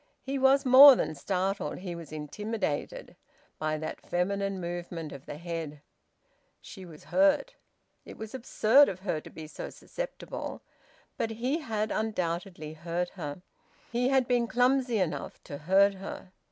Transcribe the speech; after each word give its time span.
He 0.23 0.39
was 0.39 0.65
more 0.65 0.95
than 0.95 1.13
startled, 1.13 1.77
he 1.77 1.93
was 1.93 2.11
intimidated, 2.11 3.15
by 3.59 3.77
that 3.77 4.01
feminine 4.01 4.59
movement 4.59 5.11
of 5.11 5.27
the 5.27 5.37
head. 5.37 5.83
She 6.59 6.85
was 6.87 7.03
hurt. 7.03 7.53
It 8.03 8.17
was 8.17 8.33
absurd 8.33 8.89
of 8.89 9.01
her 9.01 9.21
to 9.21 9.29
be 9.29 9.45
so 9.45 9.69
susceptible, 9.69 10.63
but 11.17 11.29
he 11.29 11.59
had 11.59 11.91
undoubtedly 11.91 12.73
hurt 12.73 13.09
her. 13.09 13.43
He 13.91 14.09
had 14.09 14.27
been 14.27 14.47
clumsy 14.47 14.97
enough 14.97 15.39
to 15.43 15.59
hurt 15.59 15.93
her. 15.93 16.31